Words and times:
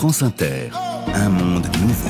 France 0.00 0.22
Inter, 0.22 0.70
un 1.12 1.28
monde 1.28 1.66
nouveau. 1.82 2.08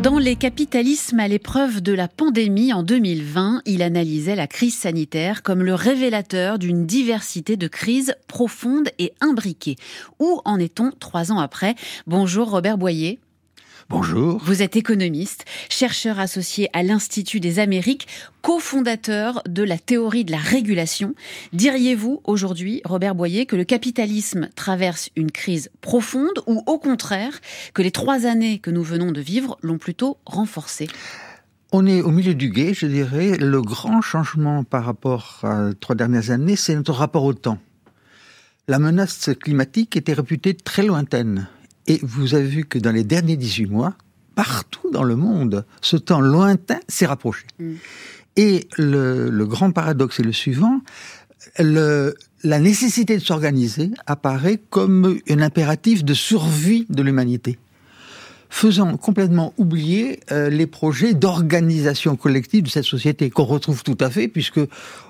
Dans 0.00 0.20
les 0.20 0.36
capitalismes 0.36 1.18
à 1.18 1.26
l'épreuve 1.26 1.80
de 1.80 1.92
la 1.92 2.06
pandémie 2.06 2.72
en 2.72 2.84
2020, 2.84 3.62
il 3.66 3.82
analysait 3.82 4.36
la 4.36 4.46
crise 4.46 4.76
sanitaire 4.76 5.42
comme 5.42 5.64
le 5.64 5.74
révélateur 5.74 6.60
d'une 6.60 6.86
diversité 6.86 7.56
de 7.56 7.66
crises 7.66 8.14
profondes 8.28 8.90
et 9.00 9.12
imbriquées. 9.20 9.74
Où 10.20 10.40
en 10.44 10.60
est-on 10.60 10.92
trois 10.92 11.32
ans 11.32 11.40
après? 11.40 11.74
Bonjour 12.06 12.48
Robert 12.48 12.78
Boyer. 12.78 13.18
Bonjour. 13.90 14.40
Vous 14.44 14.62
êtes 14.62 14.76
économiste, 14.76 15.44
chercheur 15.68 16.20
associé 16.20 16.68
à 16.72 16.84
l'Institut 16.84 17.40
des 17.40 17.58
Amériques, 17.58 18.06
cofondateur 18.40 19.42
de 19.48 19.64
la 19.64 19.78
théorie 19.78 20.24
de 20.24 20.30
la 20.30 20.38
régulation. 20.38 21.16
Diriez-vous 21.52 22.20
aujourd'hui, 22.22 22.82
Robert 22.84 23.16
Boyer, 23.16 23.46
que 23.46 23.56
le 23.56 23.64
capitalisme 23.64 24.48
traverse 24.54 25.10
une 25.16 25.32
crise 25.32 25.70
profonde 25.80 26.40
ou 26.46 26.62
au 26.66 26.78
contraire 26.78 27.40
que 27.74 27.82
les 27.82 27.90
trois 27.90 28.26
années 28.26 28.60
que 28.60 28.70
nous 28.70 28.84
venons 28.84 29.10
de 29.10 29.20
vivre 29.20 29.58
l'ont 29.60 29.78
plutôt 29.78 30.18
renforcé 30.24 30.86
on 31.72 31.86
est 31.86 32.02
au 32.02 32.10
milieu 32.10 32.34
du 32.34 32.50
guet, 32.50 32.74
je 32.74 32.86
dirais. 32.86 33.36
Le 33.38 33.62
grand 33.62 34.00
changement 34.02 34.64
par 34.64 34.84
rapport 34.84 35.38
à 35.44 35.70
trois 35.78 35.94
dernières 35.94 36.32
années, 36.32 36.56
c'est 36.56 36.74
notre 36.74 36.92
rapport 36.92 37.22
au 37.22 37.32
temps. 37.32 37.58
La 38.66 38.80
menace 38.80 39.30
climatique 39.40 39.96
était 39.96 40.12
réputée 40.12 40.54
très 40.54 40.82
lointaine. 40.82 41.48
Et 41.90 41.98
vous 42.02 42.34
avez 42.34 42.46
vu 42.46 42.64
que 42.64 42.78
dans 42.78 42.92
les 42.92 43.02
derniers 43.04 43.36
18 43.36 43.66
mois, 43.66 43.94
partout 44.36 44.90
dans 44.92 45.02
le 45.02 45.16
monde, 45.16 45.64
ce 45.80 45.96
temps 45.96 46.20
lointain 46.20 46.78
s'est 46.88 47.06
rapproché. 47.06 47.46
Mm. 47.58 47.72
Et 48.36 48.68
le, 48.78 49.44
grand 49.44 49.72
paradoxe 49.72 50.20
est 50.20 50.22
le 50.22 50.32
suivant, 50.32 50.80
la 51.58 52.58
nécessité 52.58 53.16
de 53.16 53.22
s'organiser 53.22 53.90
apparaît 54.06 54.60
comme 54.70 55.18
un 55.28 55.40
impératif 55.40 56.04
de 56.04 56.14
survie 56.14 56.86
de 56.90 57.02
l'humanité 57.02 57.58
faisant 58.50 58.96
complètement 58.96 59.54
oublier 59.56 60.20
euh, 60.32 60.50
les 60.50 60.66
projets 60.66 61.14
d'organisation 61.14 62.16
collective 62.16 62.64
de 62.64 62.68
cette 62.68 62.84
société 62.84 63.30
qu'on 63.30 63.44
retrouve 63.44 63.84
tout 63.84 63.96
à 64.00 64.10
fait 64.10 64.26
puisque 64.26 64.60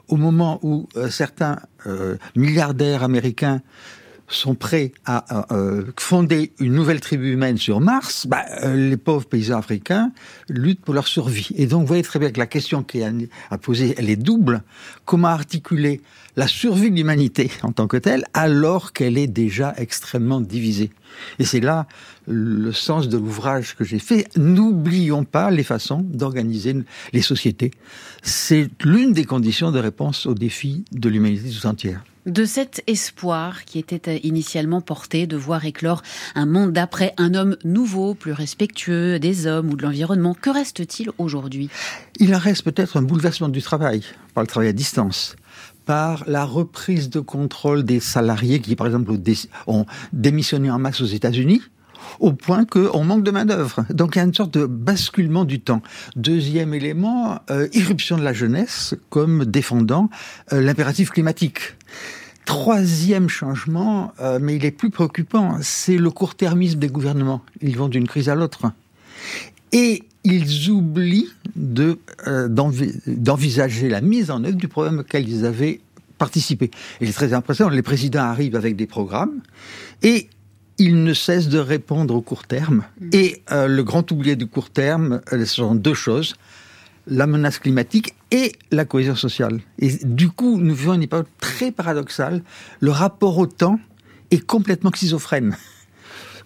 au 0.09 0.17
moment 0.17 0.61
où 0.63 0.89
euh, 0.97 1.09
certains 1.09 1.59
euh, 1.87 2.17
milliardaires 2.37 3.03
américains 3.03 3.63
sont 4.31 4.55
prêts 4.55 4.93
à 5.05 5.53
euh, 5.55 5.85
fonder 5.99 6.53
une 6.59 6.73
nouvelle 6.73 7.01
tribu 7.01 7.33
humaine 7.33 7.59
sur 7.59 7.81
Mars, 7.81 8.27
bah, 8.27 8.45
euh, 8.63 8.75
les 8.75 8.97
pauvres 8.97 9.27
paysans 9.27 9.59
africains 9.59 10.13
luttent 10.49 10.81
pour 10.81 10.95
leur 10.95 11.09
survie. 11.09 11.49
Et 11.57 11.67
donc, 11.67 11.83
vous 11.83 11.87
voyez 11.87 12.03
très 12.03 12.19
bien 12.19 12.31
que 12.31 12.39
la 12.39 12.47
question 12.47 12.83
qui 12.83 13.01
est 13.01 13.11
à 13.51 13.59
poser, 13.59 13.95
elle 13.99 14.09
est 14.09 14.17
double. 14.17 14.63
Comment 15.05 15.29
articuler 15.29 16.01
la 16.37 16.47
survie 16.47 16.91
de 16.91 16.97
l'humanité 16.97 17.51
en 17.63 17.73
tant 17.73 17.87
que 17.87 17.97
telle, 17.97 18.25
alors 18.35 18.93
qu'elle 18.93 19.19
est 19.19 19.27
déjà 19.27 19.75
extrêmement 19.77 20.41
divisée? 20.41 20.91
Et 21.39 21.45
c'est 21.45 21.61
là 21.61 21.87
le 22.29 22.73
sens 22.73 23.09
de 23.09 23.19
l'ouvrage 23.19 23.75
que 23.75 23.85
j'ai 23.85 23.99
fait. 23.99 24.29
N'oublions 24.37 25.25
pas 25.25 25.51
les 25.51 25.65
façons 25.65 26.07
d'organiser 26.09 26.77
les 27.13 27.23
sociétés. 27.23 27.73
C'est 28.23 28.69
l'une 28.85 29.13
des 29.13 29.25
conditions 29.25 29.73
de 29.73 29.81
réponse 29.81 30.27
aux 30.27 30.35
défis 30.35 30.85
de 30.93 31.09
l'humanité 31.09 31.51
tout 31.51 31.67
entière 31.67 32.05
de 32.27 32.45
cet 32.45 32.83
espoir 32.87 33.65
qui 33.65 33.79
était 33.79 34.19
initialement 34.19 34.81
porté 34.81 35.27
de 35.27 35.37
voir 35.37 35.65
éclore 35.65 36.03
un 36.35 36.47
monde 36.47 36.73
d'après, 36.73 37.15
un 37.17 37.35
homme 37.35 37.57
nouveau, 37.65 38.15
plus 38.15 38.33
respectueux 38.33 39.19
des 39.19 39.47
hommes 39.47 39.71
ou 39.71 39.77
de 39.77 39.83
l'environnement. 39.83 40.35
Que 40.35 40.51
reste-t-il 40.51 41.11
aujourd'hui? 41.19 41.71
Il 42.19 42.35
reste 42.35 42.63
peut-être 42.63 42.97
un 42.97 43.03
bouleversement 43.03 43.49
du 43.49 43.63
travail, 43.63 44.03
par 44.35 44.43
le 44.43 44.49
travail 44.49 44.69
à 44.69 44.73
distance 44.73 45.37
par 45.87 46.23
la 46.29 46.45
reprise 46.45 47.11
de 47.11 47.19
contrôle 47.19 47.83
des 47.83 47.99
salariés 47.99 48.61
qui, 48.61 48.77
par 48.77 48.87
exemple, 48.87 49.13
ont 49.67 49.87
démissionné 50.13 50.71
en 50.71 50.79
masse 50.79 51.01
aux 51.01 51.07
États-Unis, 51.07 51.63
au 52.19 52.33
point 52.33 52.65
qu'on 52.65 53.05
manque 53.05 53.23
de 53.23 53.31
main-d'œuvre. 53.31 53.85
Donc 53.91 54.17
il 54.17 54.19
y 54.19 54.23
a 54.23 54.25
une 54.25 54.35
sorte 54.35 54.53
de 54.55 54.67
basculement 54.67 55.45
du 55.45 55.61
temps. 55.61 55.83
Deuxième 56.17 56.75
élément, 56.75 57.41
euh, 57.51 57.69
irruption 57.73 58.17
de 58.17 58.23
la 58.23 58.33
jeunesse 58.33 58.95
comme 59.09 59.45
défendant 59.45 60.11
euh, 60.53 60.61
l'impératif 60.61 61.11
climatique. 61.11 61.77
Troisième 62.45 63.29
changement, 63.29 64.13
euh, 64.21 64.39
mais 64.41 64.57
il 64.57 64.65
est 64.65 64.71
plus 64.71 64.91
préoccupant, 64.91 65.59
c'est 65.63 65.99
le 65.99 66.11
court-termisme 66.11 66.79
des 66.79 66.89
gouvernements. 66.89 67.43
Ils 67.61 67.77
vont 67.77 67.89
d'une 67.89 68.09
crise 68.09 68.29
à 68.29 68.35
l'autre. 68.35 68.73
Et 69.73 70.03
ils 70.25 70.71
oublient 70.71 71.31
de, 71.55 71.99
d'envisager 73.07 73.89
la 73.89 74.01
mise 74.01 74.31
en 74.31 74.43
œuvre 74.45 74.57
du 74.57 74.69
programme 74.69 74.99
auquel 74.99 75.29
ils 75.29 75.47
avaient 75.47 75.81
participé. 76.21 76.71
Et 77.01 77.07
c'est 77.07 77.13
très 77.13 77.33
impressionnant, 77.33 77.71
les 77.71 77.83
présidents 77.83 78.21
arrivent 78.21 78.55
avec 78.55 78.77
des 78.77 78.87
programmes 78.87 79.41
et 80.03 80.29
il 80.81 81.05
ne 81.05 81.13
cesse 81.13 81.49
de 81.49 81.59
répondre 81.59 82.15
au 82.15 82.23
court 82.23 82.47
terme. 82.47 82.85
Mm. 82.99 83.11
Et 83.13 83.43
euh, 83.53 83.69
le 83.69 83.85
grand 83.85 84.11
oublié 84.11 84.35
du 84.35 84.47
court 84.47 84.71
terme, 84.71 85.21
euh, 85.33 85.45
ce 85.45 85.57
sont 85.57 85.75
deux 85.75 85.95
choses 85.95 86.35
la 87.07 87.27
menace 87.27 87.59
climatique 87.59 88.15
et 88.31 88.53
la 88.71 88.85
cohésion 88.85 89.17
sociale. 89.17 89.61
Et 89.79 89.91
du 90.05 90.29
coup, 90.29 90.59
nous 90.59 90.75
vivons 90.75 90.95
une 90.95 91.03
époque 91.03 91.27
très 91.41 91.73
paradoxale. 91.73 92.43
Le 92.79 92.91
rapport 92.91 93.37
au 93.39 93.47
temps 93.47 93.81
est 94.31 94.45
complètement 94.45 94.91
schizophrène. 94.95 95.57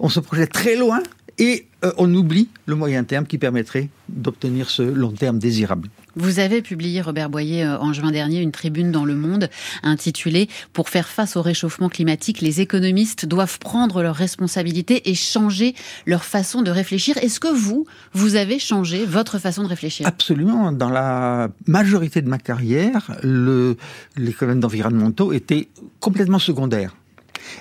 On 0.01 0.09
se 0.09 0.21
projette 0.21 0.53
très 0.53 0.77
loin 0.77 1.03
et 1.39 1.67
euh, 1.85 1.93
on 1.99 2.13
oublie 2.15 2.49
le 2.67 2.75
moyen 2.75 3.05
terme 3.05 3.27
qui 3.27 3.39
permettrait 3.39 3.91
d'obtenir 4.09 4.71
ce 4.71 4.83
long 4.83 5.13
terme 5.13 5.39
désirable. 5.39 5.89
Vous 6.17 6.39
avez 6.39 6.63
publié, 6.63 7.01
Robert 7.01 7.29
Boyer, 7.29 7.65
euh, 7.65 7.79
en 7.79 7.93
juin 7.93 8.11
dernier, 8.11 8.41
une 8.41 8.53
tribune 8.53 8.93
dans 8.93 9.05
Le 9.05 9.15
Monde 9.15 9.49
intitulée 9.83 10.49
Pour 10.73 10.89
faire 10.89 11.09
face 11.09 11.37
au 11.37 11.43
réchauffement 11.43 11.89
climatique, 11.89 12.41
les 12.41 12.61
économistes 12.61 13.27
doivent 13.27 13.59
prendre 13.59 14.03
leurs 14.03 14.15
responsabilités 14.15 15.11
et 15.11 15.15
changer 15.15 15.75
leur 16.07 16.25
façon 16.25 16.63
de 16.63 16.71
réfléchir. 16.71 17.17
Est-ce 17.19 17.41
que 17.41 17.53
vous, 17.53 17.87
vous 18.13 18.37
avez 18.37 18.59
changé 18.59 19.05
votre 19.05 19.39
façon 19.39 19.63
de 19.63 19.69
réfléchir? 19.69 20.07
Absolument. 20.07 20.73
Dans 20.73 20.91
la 20.91 21.49
majorité 21.67 22.23
de 22.23 22.29
ma 22.29 22.39
carrière, 22.39 23.17
le, 23.23 23.77
les 24.17 24.33
phénomènes 24.33 24.65
environnementaux 24.65 25.33
étaient 25.33 25.69
complètement 26.01 26.39
secondaires. 26.39 26.97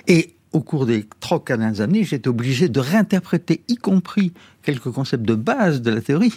Et 0.06 0.34
au 0.52 0.60
cours 0.60 0.86
des 0.86 1.06
trois 1.20 1.42
dernières 1.44 1.80
années, 1.80 2.04
j'ai 2.04 2.16
été 2.16 2.28
obligé 2.28 2.68
de 2.68 2.80
réinterpréter, 2.80 3.62
y 3.68 3.76
compris 3.76 4.32
quelques 4.62 4.90
concepts 4.90 5.24
de 5.24 5.34
base 5.34 5.82
de 5.82 5.90
la 5.90 6.00
théorie, 6.00 6.32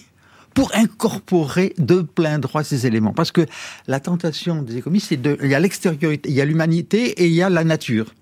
pour 0.58 0.72
incorporer 0.74 1.76
de 1.78 2.02
plein 2.02 2.40
droit 2.40 2.64
ces 2.64 2.88
éléments. 2.88 3.14
Parce 3.14 3.32
que 3.32 3.46
la 3.86 4.00
tentation 4.00 4.64
des 4.64 4.78
économistes, 4.78 5.10
c'est 5.10 5.22
de, 5.22 5.38
il 5.44 5.50
y 5.50 5.54
a 5.54 5.60
l'extériorité, 5.60 6.28
il 6.30 6.34
y 6.34 6.42
a 6.42 6.46
l'humanité 6.46 7.10
et 7.22 7.28
il 7.28 7.34
y 7.34 7.44
a 7.44 7.50
la 7.50 7.64
nature. 7.64 8.16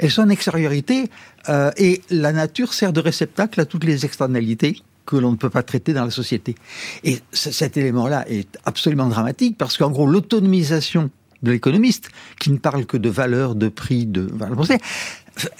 Elles 0.00 0.10
sont 0.10 0.22
en 0.22 0.28
extériorité 0.28 1.08
euh, 1.48 1.70
et 1.76 2.02
la 2.10 2.32
nature 2.32 2.74
sert 2.74 2.92
de 2.92 2.98
réceptacle 2.98 3.60
à 3.60 3.64
toutes 3.64 3.84
les 3.84 4.04
externalités 4.04 4.82
que 5.06 5.14
l'on 5.14 5.30
ne 5.30 5.36
peut 5.36 5.50
pas 5.50 5.62
traiter 5.62 5.92
dans 5.92 6.04
la 6.04 6.10
société. 6.10 6.56
Et 7.04 7.20
cet 7.32 7.76
élément-là 7.76 8.24
est 8.28 8.58
absolument 8.64 9.06
dramatique 9.06 9.56
parce 9.56 9.78
qu'en 9.78 9.92
gros, 9.92 10.08
l'autonomisation 10.08 11.10
de 11.44 11.52
l'économiste, 11.52 12.08
qui 12.40 12.50
ne 12.50 12.58
parle 12.58 12.86
que 12.86 12.96
de 12.96 13.08
valeur, 13.08 13.54
de 13.54 13.68
prix, 13.68 14.04
de 14.04 14.28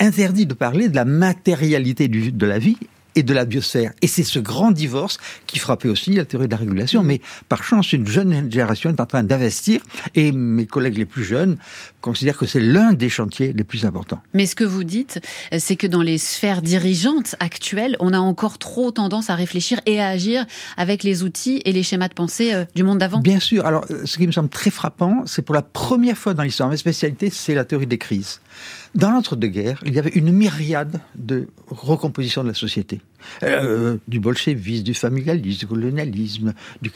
interdit 0.00 0.46
de 0.46 0.54
parler 0.54 0.88
de 0.88 0.96
la 0.96 1.04
matérialité 1.04 2.08
de 2.08 2.46
la 2.46 2.58
vie 2.58 2.76
et 3.18 3.24
de 3.24 3.34
la 3.34 3.44
biosphère. 3.44 3.92
Et 4.00 4.06
c'est 4.06 4.22
ce 4.22 4.38
grand 4.38 4.70
divorce 4.70 5.18
qui 5.48 5.58
frappait 5.58 5.88
aussi 5.88 6.12
la 6.12 6.24
théorie 6.24 6.46
de 6.46 6.52
la 6.52 6.56
régulation. 6.56 7.02
Mais 7.02 7.20
par 7.48 7.64
chance, 7.64 7.92
une 7.92 8.06
jeune 8.06 8.50
génération 8.50 8.90
est 8.90 9.00
en 9.00 9.06
train 9.06 9.24
d'investir 9.24 9.80
et 10.14 10.30
mes 10.30 10.66
collègues 10.66 10.98
les 10.98 11.04
plus 11.04 11.24
jeunes 11.24 11.58
considèrent 12.00 12.36
que 12.36 12.46
c'est 12.46 12.60
l'un 12.60 12.92
des 12.92 13.08
chantiers 13.08 13.52
les 13.52 13.64
plus 13.64 13.84
importants. 13.84 14.20
Mais 14.34 14.46
ce 14.46 14.54
que 14.54 14.62
vous 14.62 14.84
dites, 14.84 15.20
c'est 15.58 15.74
que 15.74 15.88
dans 15.88 16.02
les 16.02 16.16
sphères 16.16 16.62
dirigeantes 16.62 17.34
actuelles, 17.40 17.96
on 17.98 18.12
a 18.12 18.18
encore 18.18 18.58
trop 18.58 18.92
tendance 18.92 19.30
à 19.30 19.34
réfléchir 19.34 19.80
et 19.84 20.00
à 20.00 20.06
agir 20.06 20.46
avec 20.76 21.02
les 21.02 21.24
outils 21.24 21.60
et 21.64 21.72
les 21.72 21.82
schémas 21.82 22.08
de 22.08 22.14
pensée 22.14 22.54
euh, 22.54 22.64
du 22.76 22.84
monde 22.84 22.98
d'avant. 22.98 23.18
Bien 23.18 23.40
sûr. 23.40 23.66
Alors, 23.66 23.84
ce 24.04 24.16
qui 24.16 24.28
me 24.28 24.32
semble 24.32 24.48
très 24.48 24.70
frappant, 24.70 25.24
c'est 25.26 25.42
pour 25.42 25.56
la 25.56 25.62
première 25.62 26.16
fois 26.16 26.34
dans 26.34 26.44
l'histoire, 26.44 26.68
ma 26.68 26.76
spécialité, 26.76 27.30
c'est 27.30 27.54
la 27.54 27.64
théorie 27.64 27.88
des 27.88 27.98
crises. 27.98 28.40
Dans 28.94 29.10
l'entre-deux-guerres, 29.10 29.82
il 29.84 29.94
y 29.94 29.98
avait 29.98 30.10
une 30.10 30.30
myriade 30.30 31.00
de 31.16 31.48
recompositions 31.68 32.42
de 32.42 32.48
la 32.48 32.54
société. 32.54 33.00
Euh, 33.42 33.96
du 34.08 34.20
bolchevisme, 34.20 34.84
du 34.84 34.94
familialisme, 34.94 35.58
du 35.58 35.66
colonialisme, 35.66 36.54
du... 36.82 36.90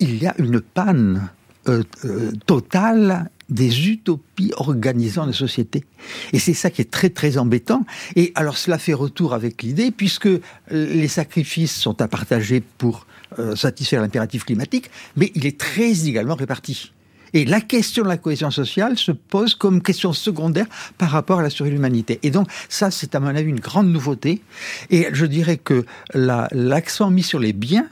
Il 0.00 0.22
y 0.22 0.26
a 0.26 0.34
une 0.38 0.60
panne 0.60 1.28
euh, 1.68 1.82
euh, 2.04 2.32
totale 2.46 3.30
des 3.48 3.88
utopies 3.88 4.52
organisant 4.56 5.26
la 5.26 5.32
société. 5.32 5.84
Et 6.32 6.38
c'est 6.38 6.54
ça 6.54 6.70
qui 6.70 6.82
est 6.82 6.90
très 6.90 7.10
très 7.10 7.38
embêtant. 7.38 7.84
Et 8.16 8.32
alors 8.34 8.56
cela 8.56 8.78
fait 8.78 8.94
retour 8.94 9.34
avec 9.34 9.62
l'idée, 9.62 9.90
puisque 9.90 10.28
les 10.70 11.08
sacrifices 11.08 11.74
sont 11.74 12.00
à 12.00 12.08
partager 12.08 12.62
pour 12.78 13.06
satisfaire 13.54 14.02
l'impératif 14.02 14.44
climatique, 14.44 14.90
mais 15.16 15.32
il 15.34 15.46
est 15.46 15.58
très 15.58 16.06
également 16.06 16.34
réparti. 16.34 16.92
Et 17.34 17.44
la 17.44 17.60
question 17.60 18.02
de 18.02 18.08
la 18.08 18.16
cohésion 18.16 18.50
sociale 18.50 18.98
se 18.98 19.12
pose 19.12 19.54
comme 19.54 19.82
question 19.82 20.12
secondaire 20.12 20.66
par 20.98 21.10
rapport 21.10 21.40
à 21.40 21.42
la 21.42 21.50
survie 21.50 21.70
de 21.70 21.76
l'humanité. 21.76 22.18
Et 22.22 22.30
donc, 22.30 22.48
ça, 22.68 22.90
c'est 22.90 23.14
à 23.14 23.20
mon 23.20 23.28
avis 23.28 23.50
une 23.50 23.60
grande 23.60 23.90
nouveauté. 23.90 24.42
Et 24.90 25.08
je 25.12 25.26
dirais 25.26 25.56
que 25.56 25.84
l'accent 26.14 27.10
mis 27.10 27.22
sur 27.22 27.38
les 27.38 27.52
biens 27.52 27.88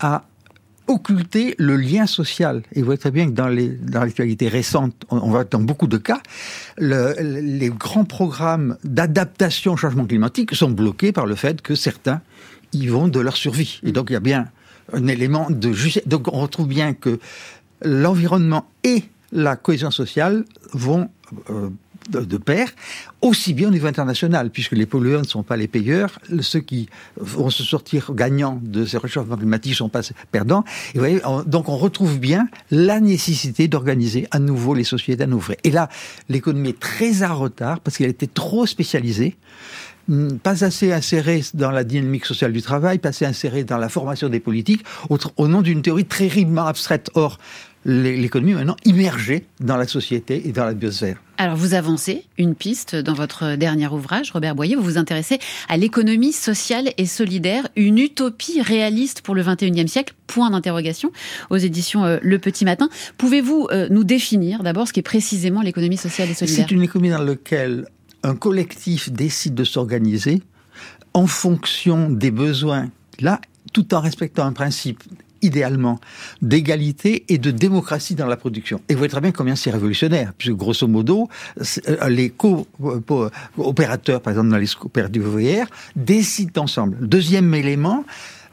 a 0.00 0.24
occulter 0.86 1.54
le 1.58 1.76
lien 1.76 2.06
social. 2.06 2.62
Et 2.72 2.80
vous 2.80 2.86
voyez 2.86 2.98
très 2.98 3.10
bien 3.10 3.26
que 3.26 3.32
dans 3.32 3.48
les 3.48 3.68
dans 3.68 4.00
l'actualité 4.00 4.48
récente, 4.48 4.94
on, 5.08 5.18
on, 5.18 5.30
voit 5.30 5.44
dans 5.44 5.60
beaucoup 5.60 5.86
de 5.86 5.96
cas, 5.96 6.20
le, 6.76 7.14
les 7.20 7.70
grands 7.70 8.04
programmes 8.04 8.76
d'adaptation 8.84 9.72
au 9.72 9.76
changement 9.76 10.04
climatique 10.04 10.54
sont 10.54 10.70
bloqués 10.70 11.12
par 11.12 11.24
le 11.26 11.36
fait 11.36 11.62
que 11.62 11.74
certains 11.74 12.20
y 12.74 12.86
vont 12.88 13.08
de 13.08 13.20
leur 13.20 13.36
survie. 13.36 13.80
Et 13.82 13.92
donc 13.92 14.10
il 14.10 14.14
y 14.14 14.16
a 14.16 14.20
bien 14.20 14.48
un 14.92 15.06
élément 15.06 15.46
de. 15.48 15.72
Donc 16.06 16.28
on 16.32 16.40
retrouve 16.40 16.68
bien 16.68 16.92
que 16.92 17.18
l'environnement 17.84 18.66
et 18.82 19.04
la 19.32 19.56
cohésion 19.56 19.90
sociale 19.90 20.44
vont 20.72 21.08
euh, 21.50 21.70
de, 22.10 22.36
pair, 22.36 22.68
aussi 23.22 23.54
bien 23.54 23.68
au 23.68 23.70
niveau 23.70 23.86
international, 23.86 24.50
puisque 24.50 24.72
les 24.72 24.84
pollueurs 24.84 25.22
ne 25.22 25.26
sont 25.26 25.42
pas 25.42 25.56
les 25.56 25.68
payeurs, 25.68 26.18
ceux 26.40 26.60
qui 26.60 26.88
vont 27.16 27.48
se 27.48 27.62
sortir 27.62 28.12
gagnants 28.12 28.60
de 28.62 28.84
ces 28.84 28.98
réchauffements 28.98 29.38
climatiques 29.38 29.72
ne 29.72 29.76
sont 29.76 29.88
pas 29.88 30.02
perdants. 30.30 30.64
Donc 31.46 31.68
on 31.70 31.76
retrouve 31.76 32.18
bien 32.18 32.48
la 32.70 33.00
nécessité 33.00 33.68
d'organiser 33.68 34.26
à 34.32 34.38
nouveau 34.38 34.74
les 34.74 34.84
sociétés 34.84 35.24
à 35.24 35.26
nouveau. 35.26 35.54
Et 35.64 35.70
là, 35.70 35.88
l'économie 36.28 36.70
est 36.70 36.78
très 36.78 37.22
en 37.22 37.34
retard 37.36 37.80
parce 37.80 37.96
qu'elle 37.96 38.10
était 38.10 38.26
trop 38.26 38.66
spécialisée 38.66 39.36
pas 40.42 40.64
assez 40.64 40.92
insérée 40.92 41.42
dans 41.54 41.70
la 41.70 41.84
dynamique 41.84 42.26
sociale 42.26 42.52
du 42.52 42.60
travail, 42.60 42.98
pas 42.98 43.08
assez 43.10 43.24
insérée 43.24 43.64
dans 43.64 43.78
la 43.78 43.88
formation 43.88 44.28
des 44.28 44.40
politiques, 44.40 44.84
au, 45.08 45.48
nom 45.48 45.62
d'une 45.62 45.82
théorie 45.82 46.04
très 46.04 46.30
abstraite. 46.58 47.10
Or, 47.14 47.38
l'économie 47.84 48.54
maintenant 48.54 48.76
immergée 48.84 49.46
dans 49.60 49.76
la 49.76 49.86
société 49.86 50.48
et 50.48 50.52
dans 50.52 50.64
la 50.64 50.74
biosphère. 50.74 51.20
Alors 51.36 51.56
vous 51.56 51.74
avancez 51.74 52.24
une 52.38 52.54
piste 52.54 52.94
dans 52.94 53.12
votre 53.12 53.56
dernier 53.56 53.88
ouvrage, 53.88 54.30
Robert 54.30 54.54
Boyer, 54.54 54.76
vous 54.76 54.82
vous 54.82 54.98
intéressez 54.98 55.38
à 55.68 55.76
l'économie 55.76 56.32
sociale 56.32 56.90
et 56.96 57.06
solidaire, 57.06 57.68
une 57.76 57.98
utopie 57.98 58.62
réaliste 58.62 59.20
pour 59.22 59.34
le 59.34 59.42
21e 59.42 59.88
siècle, 59.88 60.14
point 60.26 60.50
d'interrogation, 60.50 61.10
aux 61.50 61.56
éditions 61.56 62.04
euh, 62.04 62.18
Le 62.22 62.38
Petit 62.38 62.64
Matin. 62.64 62.88
Pouvez-vous 63.18 63.68
euh, 63.72 63.88
nous 63.90 64.04
définir 64.04 64.62
d'abord 64.62 64.86
ce 64.86 64.92
qu'est 64.92 65.02
précisément 65.02 65.60
l'économie 65.60 65.96
sociale 65.96 66.30
et 66.30 66.34
solidaire? 66.34 66.66
C'est 66.68 66.74
une 66.74 66.82
économie 66.82 67.10
dans 67.10 67.22
laquelle 67.22 67.86
un 68.22 68.36
collectif 68.36 69.10
décide 69.10 69.54
de 69.54 69.64
s'organiser 69.64 70.40
en 71.12 71.26
fonction 71.26 72.10
des 72.10 72.30
besoins, 72.30 72.90
là, 73.20 73.40
tout 73.72 73.94
en 73.94 74.00
respectant 74.00 74.44
un 74.44 74.52
principe 74.52 75.02
idéalement 75.44 76.00
d'égalité 76.42 77.24
et 77.28 77.38
de 77.38 77.50
démocratie 77.50 78.14
dans 78.14 78.26
la 78.26 78.36
production. 78.36 78.80
Et 78.88 78.94
vous 78.94 78.98
voyez 78.98 79.10
très 79.10 79.20
bien 79.20 79.32
combien 79.32 79.56
c'est 79.56 79.70
révolutionnaire, 79.70 80.32
puisque 80.36 80.56
grosso 80.56 80.86
modo, 80.86 81.28
les 82.08 82.30
co-opérateurs, 82.30 84.20
par 84.20 84.32
exemple 84.32 84.48
dans 84.48 84.58
les 84.58 84.66
coopératives 84.66 85.26
ouvrières, 85.26 85.68
décident 85.96 86.62
ensemble. 86.62 86.96
Deuxième 87.06 87.54
élément, 87.54 88.04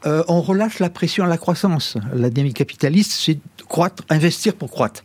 euh, 0.05 0.23
on 0.27 0.41
relâche 0.41 0.79
la 0.79 0.89
pression 0.89 1.23
à 1.23 1.27
la 1.27 1.38
croissance. 1.38 1.97
La 2.13 2.29
dynamique 2.29 2.57
capitaliste, 2.57 3.11
c'est 3.11 3.39
croître, 3.67 4.03
investir 4.09 4.55
pour 4.55 4.71
croître. 4.71 5.03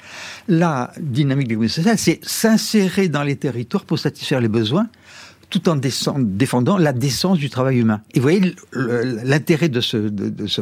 La 0.48 0.90
dynamique 0.98 1.48
l'économie 1.48 1.68
sociale, 1.68 1.98
c'est 1.98 2.20
s'insérer 2.24 3.08
dans 3.08 3.22
les 3.22 3.36
territoires 3.36 3.84
pour 3.84 3.98
satisfaire 3.98 4.40
les 4.40 4.48
besoins 4.48 4.88
tout 5.50 5.68
en 5.68 5.76
défendant 5.76 6.76
la 6.78 6.92
décence 6.92 7.38
du 7.38 7.50
travail 7.50 7.78
humain. 7.78 8.00
Et 8.14 8.18
vous 8.18 8.22
voyez, 8.22 8.54
l'intérêt 8.72 9.68
de, 9.68 9.80
ce, 9.80 9.96
de, 9.96 10.28
de, 10.28 10.46
ce, 10.46 10.60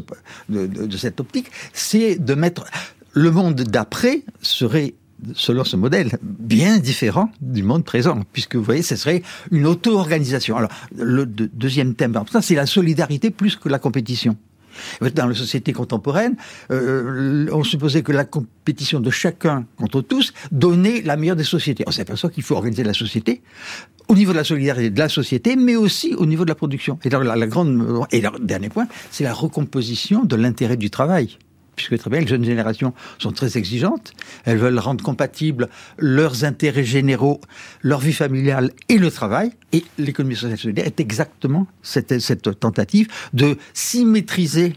de, 0.49 0.67
de 0.67 0.97
cette 0.97 1.21
optique, 1.21 1.51
c'est 1.73 2.17
de 2.17 2.35
mettre 2.35 2.67
le 3.13 3.31
monde 3.31 3.63
d'après 3.63 4.23
serait 4.43 4.95
selon 5.35 5.65
ce 5.65 5.77
modèle, 5.77 6.19
bien 6.23 6.79
différent 6.79 7.31
du 7.41 7.63
monde 7.63 7.85
présent, 7.85 8.21
puisque 8.33 8.57
vous 8.57 8.63
voyez, 8.63 8.83
ce 8.83 8.97
serait 8.97 9.23
une 9.51 9.67
auto-organisation. 9.67 10.57
Alors, 10.57 10.71
le 10.97 11.25
deuxième 11.25 11.95
thème 11.95 12.19
c'est 12.43 12.55
la 12.55 12.67
solidarité 12.67 13.31
plus 13.31 13.57
que 13.57 13.69
la 13.69 13.79
compétition. 13.79 14.37
Dans 15.15 15.29
la 15.29 15.35
société 15.35 15.73
contemporaine, 15.73 16.37
euh, 16.73 17.47
on 17.53 17.63
supposait 17.63 18.03
que 18.03 18.11
la 18.11 18.25
compétition 18.25 18.99
de 18.99 19.09
chacun 19.09 19.67
contre 19.77 20.01
tous 20.01 20.35
donnait 20.51 21.01
la 21.03 21.17
meilleure 21.17 21.37
des 21.37 21.45
sociétés. 21.45 21.85
On 21.87 21.93
s'aperçoit 21.93 22.29
qu'il 22.29 22.43
faut 22.43 22.57
organiser 22.57 22.83
la 22.83 22.93
société 22.93 23.43
au 24.09 24.15
niveau 24.15 24.33
de 24.33 24.37
la 24.37 24.45
solidarité 24.45 24.91
de 24.91 24.99
la 24.99 25.09
société, 25.09 25.57
mais 25.57 25.77
aussi 25.77 26.15
au 26.15 26.27
niveau 26.27 26.45
de 26.45 26.51
la 26.51 26.55
production. 26.55 26.99
Et 27.05 27.09
la, 27.09 27.19
la 27.23 27.47
grande 27.47 28.07
et 28.13 28.21
le 28.21 28.31
dernier 28.41 28.69
point, 28.69 28.87
c'est 29.11 29.25
la 29.25 29.35
recomposition 29.35 30.25
de 30.25 30.37
l'intérêt 30.37 30.77
du 30.77 30.91
travail 30.91 31.39
puisque 31.75 31.99
très 31.99 32.11
bien, 32.11 32.21
les 32.21 32.27
jeunes 32.27 32.45
générations 32.45 32.95
sont 33.19 33.33
très 33.33 33.59
exigeantes. 33.59 34.13
Elles 34.45 34.59
veulent 34.59 34.79
rendre 34.79 35.03
compatibles 35.03 35.69
leurs 35.99 36.45
intérêts 36.45 36.85
généraux, 36.85 37.41
leur 37.83 38.01
vie 38.01 38.13
familiale 38.13 38.71
et 38.89 38.99
le 38.99 39.11
travail. 39.11 39.53
Et 39.73 39.85
l'économie 39.99 40.37
sociale 40.37 40.59
solidaire 40.59 40.87
est 40.87 41.01
exactement 41.01 41.67
cette, 41.83 42.21
cette 42.21 42.61
tentative 42.61 43.09
de 43.33 43.59
symétriser 43.73 44.75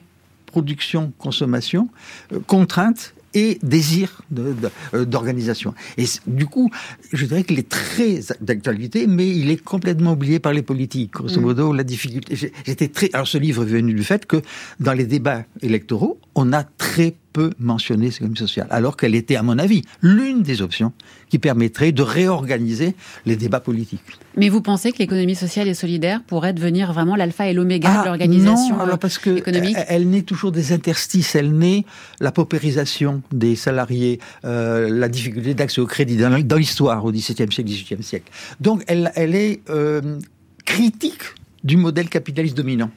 production, 0.48 1.14
consommation, 1.20 1.90
euh, 2.34 2.40
contrainte 2.48 3.14
et 3.38 3.60
désir 3.62 4.22
d'organisation. 4.32 5.76
De, 5.96 6.02
de, 6.02 6.08
et 6.08 6.08
du 6.26 6.48
coup, 6.48 6.72
je 7.14 7.24
dirais 7.28 7.44
qu'il 7.44 7.60
est 7.60 7.70
très 7.70 8.22
d'actualité, 8.42 9.06
mais 9.06 9.30
il 9.30 9.52
est 9.52 9.64
complètement 9.64 10.14
oublié 10.14 10.40
par 10.40 10.54
les 10.54 10.64
politiques. 10.64 11.12
Grosso 11.12 11.40
modo, 11.40 11.72
mm. 11.72 11.78
la 11.78 11.84
difficulté. 11.84 12.52
J'étais 12.66 12.88
très. 12.88 13.12
Alors, 13.14 13.28
ce 13.28 13.38
livre 13.38 13.62
est 13.62 13.68
venu 13.68 13.94
du 13.94 14.04
fait 14.04 14.26
que 14.26 14.42
dans 14.80 14.94
les 14.94 15.06
débats 15.06 15.44
électoraux, 15.62 16.20
on 16.38 16.54
a 16.54 16.64
très 16.64 17.16
peu 17.34 17.52
mentionné 17.60 18.10
cette 18.12 18.18
économie 18.18 18.38
sociale, 18.38 18.68
alors 18.70 18.96
qu'elle 18.96 19.16
était, 19.16 19.36
à 19.36 19.44
mon 19.44 19.58
avis, 19.58 19.82
l'une 20.02 20.44
des 20.44 20.62
options 20.62 20.94
qui 21.30 21.40
permettrait 21.40 21.92
de 21.92 22.04
réorganiser 22.04 22.96
les 23.26 23.36
débats 23.36 23.60
politiques. 23.60 24.02
Mais 24.36 24.50
vous 24.50 24.62
pensez 24.62 24.92
que 24.92 25.00
l'économie 25.00 25.36
sociale 25.36 25.68
et 25.68 25.74
solidaire 25.74 26.22
pourrait 26.26 26.54
devenir 26.54 26.94
vraiment 26.94 27.16
l'alpha 27.16 27.48
et 27.48 27.54
l'oméga 27.54 27.90
ah, 27.92 28.02
de 28.02 28.06
l'organisation 28.06 28.80
alors 28.80 29.00
parce 29.00 29.18
que 29.18 29.38
économique 29.38 29.76
Elle, 29.78 29.86
elle 29.90 30.10
naît 30.10 30.22
toujours 30.22 30.52
des 30.52 30.74
interstices, 30.74 31.36
elle 31.36 31.52
naît 31.52 31.86
la 32.20 32.32
paupérisation 32.32 33.22
des 33.32 33.56
salariés, 33.56 34.20
euh, 34.46 34.90
la 34.90 35.10
difficulté 35.10 35.54
d'accès 35.54 35.82
au 35.82 35.88
crédit 35.88 36.18
dans, 36.18 36.40
dans 36.40 36.56
l'histoire 36.56 37.04
au 37.04 37.12
XVIIe 37.12 37.52
siècle, 37.52 37.64
XVIIIe 37.64 38.04
siècle. 38.04 38.32
Donc 38.62 38.84
elle, 38.88 39.12
elle 39.16 39.36
est 39.36 39.62
euh, 39.70 40.20
critique 40.66 41.24
du 41.64 41.78
modèle 41.78 42.10
capitaliste 42.10 42.56
dominant. 42.56 42.92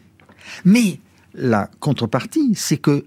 Mais 0.65 0.99
la 1.35 1.71
contrepartie, 1.81 2.53
c'est 2.55 2.77
que 2.77 3.05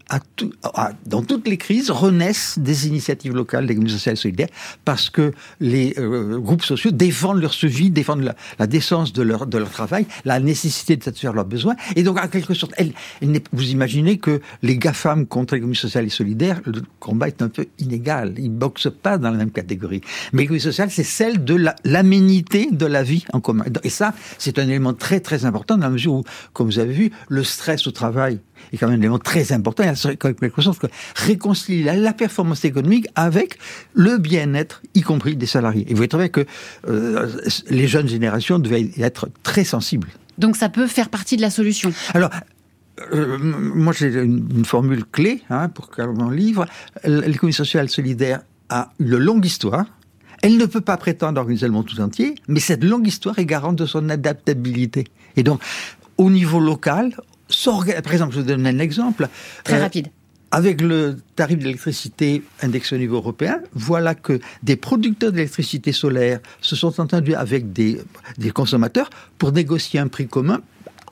dans 1.05 1.23
toutes 1.23 1.47
les 1.47 1.57
crises 1.57 1.91
renaissent 1.91 2.57
des 2.59 2.87
initiatives 2.87 3.33
locales 3.35 3.67
d'économie 3.67 3.91
sociale 3.91 4.13
et 4.13 4.17
solidaire 4.17 4.47
parce 4.85 5.09
que 5.09 5.33
les 5.59 5.93
euh, 5.97 6.39
groupes 6.39 6.63
sociaux 6.63 6.91
défendent 6.91 7.41
leur 7.41 7.53
survie, 7.53 7.89
défendent 7.89 8.33
la, 8.59 8.67
décence 8.67 9.13
de 9.13 9.21
leur, 9.23 9.47
travail, 9.69 10.05
la 10.25 10.39
nécessité 10.39 10.95
de 10.95 11.03
satisfaire 11.03 11.33
leurs 11.33 11.45
besoins. 11.45 11.75
Et 11.95 12.03
donc, 12.03 12.19
en 12.19 12.27
quelque 12.27 12.53
sorte, 12.53 12.73
vous 13.51 13.69
imaginez 13.69 14.17
que 14.17 14.41
les 14.61 14.77
GAFAM 14.77 15.25
contre 15.25 15.55
l'économie 15.55 15.75
sociale 15.75 16.05
et 16.05 16.09
solidaire, 16.09 16.61
le 16.65 16.81
combat 16.99 17.27
est 17.27 17.41
un 17.41 17.49
peu 17.49 17.65
inégal. 17.79 18.35
Ils 18.37 18.51
ne 18.51 18.57
boxent 18.57 18.91
pas 18.91 19.17
dans 19.17 19.31
la 19.31 19.37
même 19.37 19.51
catégorie. 19.51 20.01
Mais 20.31 20.43
l'économie 20.43 20.61
sociale, 20.61 20.89
c'est 20.91 21.03
celle 21.03 21.43
de 21.43 21.57
l'aménité 21.83 22.67
la, 22.71 22.77
de 22.77 22.85
la 22.85 23.03
vie 23.03 23.25
en 23.33 23.41
commun. 23.41 23.65
Et 23.83 23.89
ça, 23.89 24.13
c'est 24.37 24.59
un 24.59 24.67
élément 24.67 24.93
très, 24.93 25.19
très 25.19 25.45
important 25.45 25.77
dans 25.77 25.87
la 25.87 25.91
mesure 25.91 26.13
où, 26.13 26.23
comme 26.53 26.67
vous 26.67 26.79
avez 26.79 26.93
vu, 26.93 27.11
le 27.27 27.43
stress 27.43 27.85
au 27.87 27.91
travail 27.91 28.12
travail 28.13 28.39
est 28.71 28.77
quand 28.77 28.87
même 28.87 28.97
un 28.97 28.99
élément 28.99 29.19
très 29.19 29.51
important. 29.51 29.83
Il 29.83 29.87
y 29.87 29.89
a 29.89 30.15
quelque 30.15 30.61
chose 30.61 30.77
que 30.77 30.87
réconcilier 31.15 31.83
la, 31.83 31.95
la, 31.95 32.13
performance 32.13 32.63
économique 32.65 33.07
avec 33.15 33.57
le 33.93 34.17
bien-être, 34.17 34.81
y 34.93 35.01
compris 35.01 35.35
des 35.35 35.45
salariés. 35.45 35.85
Et 35.89 35.93
vous 35.93 36.05
voyez 36.11 36.29
que 36.29 36.45
euh, 36.87 37.27
les 37.69 37.87
jeunes 37.87 38.07
générations 38.07 38.59
devaient 38.59 38.89
être 38.97 39.29
très 39.43 39.63
sensibles. 39.63 40.09
Donc 40.37 40.55
ça 40.55 40.69
peut 40.69 40.87
faire 40.87 41.09
partie 41.09 41.37
de 41.37 41.41
la 41.41 41.49
solution. 41.49 41.91
Alors, 42.13 42.29
euh, 43.11 43.37
moi 43.39 43.93
j'ai 43.93 44.13
une, 44.13 44.47
une, 44.55 44.65
formule 44.65 45.03
clé 45.05 45.41
hein, 45.49 45.69
pour 45.69 45.89
mon 45.97 46.29
livre. 46.29 46.65
L'économie 47.03 47.53
sociale 47.53 47.89
solidaire 47.89 48.41
a 48.69 48.91
une 48.99 49.17
longue 49.17 49.45
histoire. 49.45 49.85
Elle 50.41 50.57
ne 50.57 50.65
peut 50.65 50.81
pas 50.81 50.97
prétendre 50.97 51.39
organiser 51.39 51.67
le 51.67 51.71
monde 51.71 51.85
tout 51.85 52.01
entier, 52.01 52.35
mais 52.47 52.59
cette 52.59 52.83
longue 52.83 53.07
histoire 53.07 53.39
est 53.39 53.45
garante 53.45 53.77
de 53.77 53.85
son 53.85 54.09
adaptabilité. 54.09 55.05
Et 55.37 55.43
donc, 55.43 55.61
au 56.17 56.29
niveau 56.29 56.59
local, 56.59 57.15
par 58.03 58.13
exemple, 58.13 58.33
je 58.33 58.39
vous 58.39 58.45
donne 58.45 58.65
un 58.65 58.79
exemple. 58.79 59.27
Très 59.63 59.77
euh, 59.77 59.81
rapide. 59.81 60.07
Avec 60.51 60.81
le 60.81 61.17
tarif 61.35 61.57
d'électricité 61.57 62.43
indexé 62.61 62.95
au 62.95 62.99
niveau 62.99 63.15
européen, 63.15 63.59
voilà 63.73 64.13
que 64.13 64.39
des 64.61 64.75
producteurs 64.75 65.31
d'électricité 65.31 65.91
solaire 65.91 66.39
se 66.61 66.75
sont 66.75 66.99
entendus 67.01 67.33
avec 67.33 67.73
des, 67.73 67.99
des 68.37 68.51
consommateurs 68.51 69.09
pour 69.39 69.51
négocier 69.51 69.99
un 69.99 70.07
prix 70.07 70.27
commun 70.27 70.61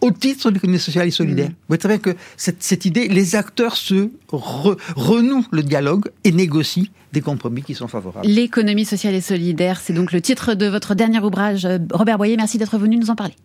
au 0.01 0.11
titre 0.11 0.49
de 0.49 0.55
l'économie 0.55 0.79
sociale 0.79 1.07
et 1.07 1.11
solidaire. 1.11 1.49
Mmh. 1.49 1.53
Vous 1.53 1.65
voyez 1.69 1.79
très 1.79 1.89
bien 1.89 1.97
que 1.99 2.15
cette, 2.37 2.61
cette 2.61 2.85
idée, 2.85 3.07
les 3.07 3.35
acteurs 3.35 3.77
se 3.77 4.09
re, 4.31 4.75
renouent 4.95 5.45
le 5.51 5.63
dialogue 5.63 6.09
et 6.23 6.31
négocient 6.31 6.85
des 7.13 7.21
compromis 7.21 7.61
qui 7.61 7.75
sont 7.75 7.87
favorables. 7.87 8.27
L'économie 8.27 8.85
sociale 8.85 9.15
et 9.15 9.21
solidaire, 9.21 9.79
c'est 9.79 9.93
donc 9.93 10.11
le 10.11 10.21
titre 10.21 10.53
de 10.53 10.65
votre 10.67 10.95
dernier 10.95 11.19
ouvrage. 11.19 11.67
Robert 11.91 12.17
Boyer, 12.17 12.37
merci 12.37 12.57
d'être 12.57 12.77
venu 12.77 12.97
nous 12.97 13.09
en 13.09 13.15
parler. 13.15 13.35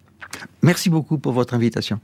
Merci 0.62 0.91
beaucoup 0.91 1.19
pour 1.19 1.33
votre 1.33 1.55
invitation. 1.55 2.00